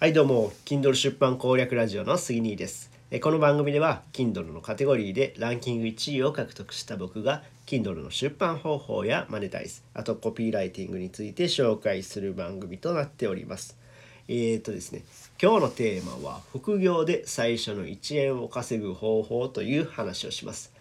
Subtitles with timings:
[0.00, 2.90] はいどうも Kindle 出版攻略ラジオの杉兄です。
[3.20, 13.76] この番組では Kindle のカテゴリーでランキング1位を獲得した僕が Kindle の出版方法やマネタイズあとコピーライティングについて紹介する番組となっております。
[14.26, 15.02] えーとですね
[15.38, 20.72] 今日のテーマは副業で最初の1円を稼ぐ方法という話をします。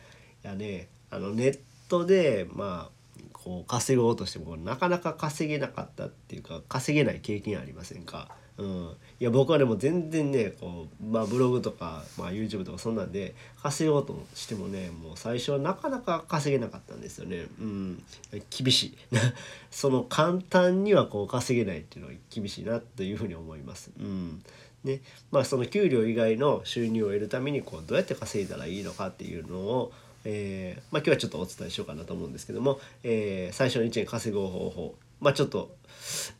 [0.45, 1.59] いやねあのネッ
[1.89, 2.98] トでまあ
[3.33, 8.29] こう稼ごうとしてもなかなか稼げなかったっていうか稼げない経験ありませんか？
[8.57, 17.45] うん、いや僕はでも全然ねこう、まあ、ブログとか、まあ、YouTube とかそんなんで稼ごうとしてもねもう最初はなかなか稼げなかったんですよね。
[17.61, 18.03] うん、
[18.49, 18.97] 厳しい。
[19.71, 23.91] その簡単にはこう稼げないっていうのは厳しいなというふうに思います。
[23.97, 24.43] うん。
[24.83, 25.01] ね。
[25.31, 29.93] まあ、その給料以外の収入を得るためにこうどうやって稼いだらいいのかっていうのを
[30.31, 35.75] えー、まあ、今日はちょっとお伝えしようかなと思うんですけども、えー、最初の1円稼ぐ方法まあちょっと、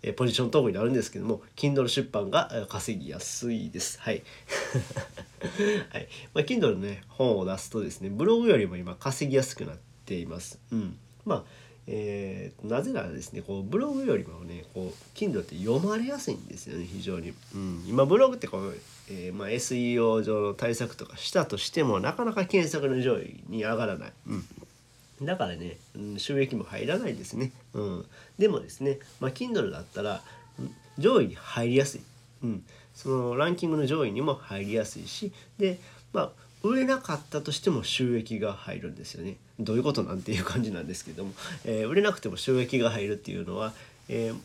[0.04, 4.00] えー、ポジショントークになるんですけども Kindle 出版が稼ぎやすいです。
[4.00, 4.24] はい、
[5.92, 6.08] はい。
[6.34, 10.60] まあ、Kindle のね本を出すとですねブログよりも今稼ぎやすくなっています。
[10.72, 10.98] うん。
[11.26, 11.44] まあ
[11.92, 18.78] えー、なぜならですねこうブログよりもねこう Kindle って読まれやすいんですよね非常に、うん、今ブログってこう、
[19.10, 28.06] えーまあ、SEO 上の対策とかしたとしてもなかなか検索の上位に上がらない、うん、だからね、うん、収益も入らないですね、うん、
[28.38, 30.22] でもですね、まあ、Kindle だったら
[31.00, 32.02] 上位に入りやすい、
[32.44, 35.80] うん、そのランキングの上位にも入りやすいしで
[36.14, 36.32] まあ
[36.64, 39.38] 売れなかったとしても収益が入るんですよね。
[39.60, 41.34] どういうことなんていう感じなんですけども、
[41.66, 43.74] えー、売れなくても収益が入るっていうのは、
[44.10, 44.38] えー、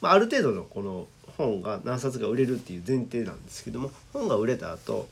[0.00, 5.08] まあ、ある程度のこの本が何冊が売れるっていう前提なんですけども本が売れた後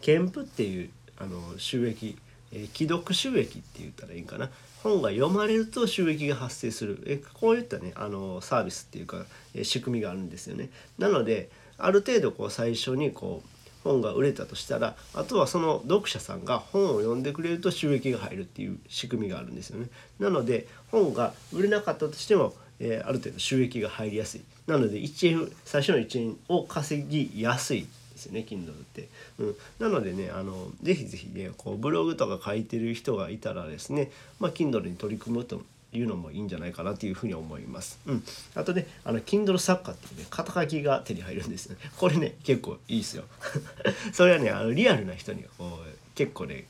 [0.00, 2.16] 検付っていうあの収益、
[2.52, 4.50] えー、既読収益って言ったらいいんかな
[4.82, 10.68] 本が読まれると収益が発生するえこういったねあのサービスっていうか、え仕組みがあるんですよね。
[10.98, 13.48] なのである程度こう最初にこう
[13.84, 19.88] 本が売れたとしたらあとはその読者さんが本を読んでくれると収益が入るっていう仕組みがあるんですよね。
[20.18, 24.40] なので本が売れなかったとしても、えー、ある程度収益が入りやすい。
[24.66, 29.08] なので1円最初の1円を稼ぎやすいですよね Kindle って。
[29.38, 34.10] うん、なのでねあのぜひぜひねこうブログとか書いてる人がいたらですね、
[34.40, 35.60] まあ、Kindle に取り組むと
[35.98, 37.98] いうのもいいんじゃないかなというふうに思います。
[38.06, 38.24] うん、
[38.54, 41.76] あとねあの Kindle 作家っていうね肩書きが手に入るんですね。
[41.96, 43.24] これね結構いいですよ。
[44.12, 46.64] それはねあのリアルな人にこう結構ね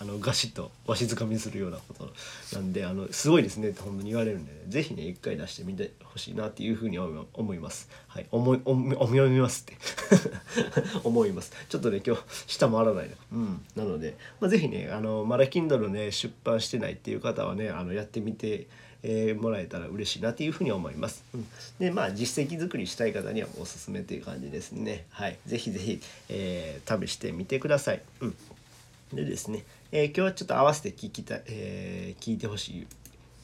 [0.00, 2.12] あのガシッとわしづかみするようなこと
[2.54, 7.88] なんであのすごいですねって本当に言われるんで、ね、ぜひね一回出してみてほしいなっていうふうに思います。
[8.06, 9.76] はい、思い思いますって
[11.02, 11.52] 思います。
[11.68, 13.16] ちょっとね今日下回らないな。
[13.32, 18.66] うん、なので、まあ、ぜひねあのまだ Kindle ね出版してないっていう方はねあのやってみて。
[19.02, 21.24] えー、もらえたら嬉しいなというふうに思います。
[21.34, 21.46] うん、
[21.78, 25.06] でまあ実績作りしたい方にはおすすめという感じですね。
[25.10, 28.02] はい、ぜひぜひ、えー、試してみてください。
[28.20, 28.36] うん、
[29.12, 32.86] でですね、えー、今日はちょっと合わせて聞きた、えー、聞いてほしい、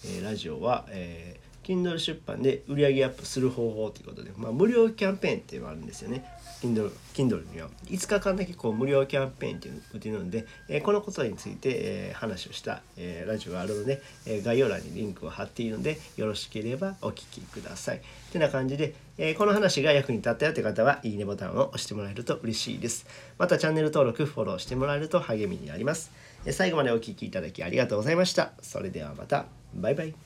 [0.04, 6.24] えー、ラジオは、えー、Kindle 出版で売り上げアップする方法ということで、まあ、無料キャンペーンっていうのがあるんですよね。
[6.62, 18.00] Kindle, Kindle には5日間だけこう無料キャンペーンっていうのてるので、えー、このことについて、えー、話をした、えー、ラジオがあるので、え概要欄にリンクを貼っているのでよろしければお聞きください。
[18.32, 23.06] てな感じで、えこの話が役に立ったよという方はいいねボタンを押してもらえると嬉しいです。
[23.38, 26.10] またチャンネル登録フォローしてもらえると励みになります。
[26.50, 28.52] 最後までお聴きいただきありがとうございました。
[28.60, 29.46] それではまた。
[29.74, 30.23] バイバイ。